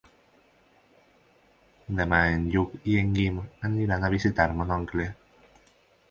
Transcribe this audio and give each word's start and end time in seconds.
Demà 1.99 2.21
en 2.37 2.47
Lluc 2.55 2.73
i 2.93 2.95
en 3.01 3.11
Guim 3.17 3.37
aniran 3.69 4.07
a 4.07 4.09
visitar 4.15 4.47
mon 4.63 4.73
oncle. 4.77 5.07